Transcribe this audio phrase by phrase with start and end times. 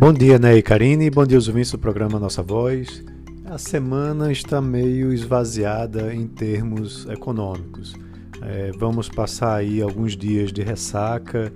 [0.00, 1.10] Bom dia, Ney Karine.
[1.10, 3.04] Bom dia, os ouvintes do programa Nossa Voz.
[3.44, 7.92] A semana está meio esvaziada em termos econômicos.
[8.40, 11.52] É, vamos passar aí alguns dias de ressaca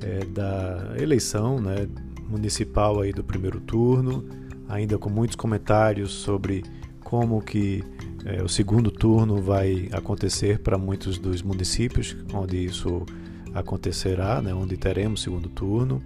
[0.00, 1.88] é, da eleição né,
[2.28, 4.24] municipal aí do primeiro turno,
[4.68, 6.62] ainda com muitos comentários sobre
[7.02, 7.82] como que
[8.24, 13.04] é, o segundo turno vai acontecer para muitos dos municípios onde isso
[13.52, 16.00] acontecerá, né, onde teremos segundo turno.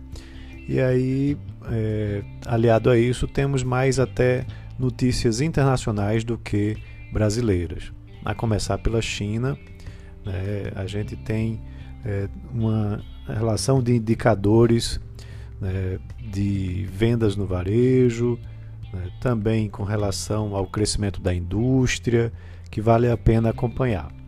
[0.68, 1.36] E aí,
[1.70, 4.46] é, aliado a isso, temos mais até
[4.78, 6.76] notícias internacionais do que
[7.12, 7.92] brasileiras.
[8.24, 9.58] A começar pela China,
[10.24, 11.60] né, a gente tem
[12.04, 15.00] é, uma relação de indicadores
[15.60, 18.38] né, de vendas no varejo,
[18.92, 22.32] né, também com relação ao crescimento da indústria,
[22.70, 24.21] que vale a pena acompanhar.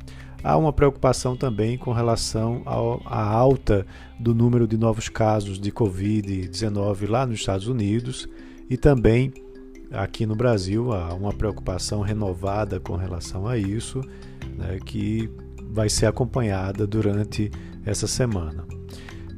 [0.45, 2.61] Há uma preocupação também com relação
[3.07, 3.87] à alta
[4.21, 8.28] do número de novos casos de Covid-19 lá nos Estados Unidos
[8.69, 9.33] e também
[9.91, 14.03] aqui no Brasil há uma preocupação renovada com relação a isso,
[14.55, 15.31] né, que
[15.70, 17.51] vai ser acompanhada durante
[17.86, 18.67] essa semana.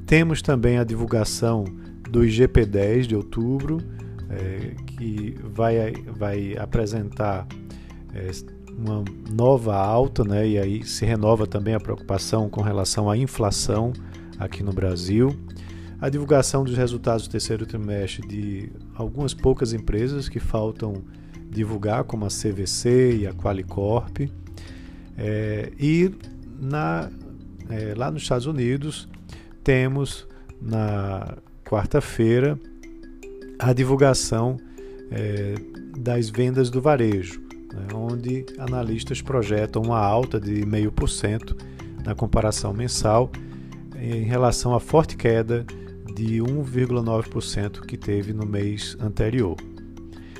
[0.06, 1.62] Temos também a divulgação
[2.10, 3.78] do IGP-10 de outubro,
[4.28, 7.46] é, que vai, vai apresentar
[8.12, 10.46] é, uma nova alta, né?
[10.46, 13.92] e aí se renova também a preocupação com relação à inflação
[14.38, 15.34] aqui no Brasil.
[15.98, 21.02] A divulgação dos resultados do terceiro trimestre de algumas poucas empresas que faltam
[21.50, 24.30] divulgar, como a CVC e a Qualicorp.
[25.16, 26.12] É, e
[26.60, 27.10] na,
[27.70, 29.08] é, lá nos Estados Unidos
[29.64, 30.28] temos
[30.60, 32.60] na quarta-feira
[33.58, 34.58] a divulgação
[35.10, 35.54] é,
[35.96, 37.45] das vendas do varejo
[37.76, 41.56] né, onde analistas projetam uma alta de 0,5%
[42.04, 43.30] na comparação mensal
[44.00, 45.66] em relação à forte queda
[46.14, 49.56] de 1,9% que teve no mês anterior.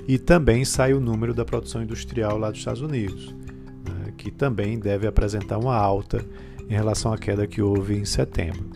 [0.09, 3.35] E também sai o número da produção industrial lá dos Estados Unidos,
[3.87, 6.25] né, que também deve apresentar uma alta
[6.69, 8.71] em relação à queda que houve em setembro.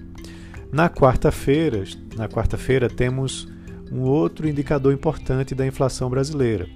[0.72, 1.84] Na quarta-feira,
[2.16, 3.48] na quarta-feira temos
[3.90, 6.68] um outro indicador importante da inflação brasileira,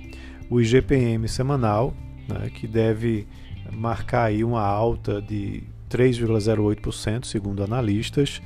[0.50, 1.94] o IGPM semanal,
[2.28, 3.28] né, que deve
[3.72, 8.43] marcar aí uma alta de 3,08%, segundo analistas,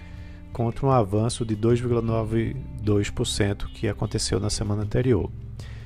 [0.52, 5.30] contra um avanço de 2,92% que aconteceu na semana anterior.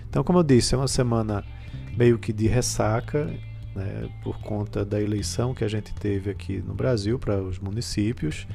[0.09, 1.45] Então, como eu disse, é uma semana
[1.97, 3.27] meio que de ressaca,
[3.75, 8.47] né, por conta da eleição que a gente teve aqui no Brasil para os municípios.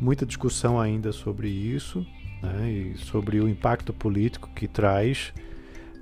[0.00, 2.06] Muita discussão ainda sobre isso
[2.42, 5.32] né, e sobre o impacto político que traz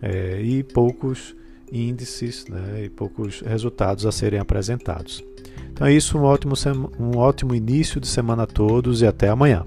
[0.02, 1.34] é, e poucos
[1.72, 5.24] índices né, e poucos resultados a serem apresentados.
[5.72, 6.54] Então é isso, um ótimo,
[7.00, 9.64] um ótimo início de semana a todos e até amanhã.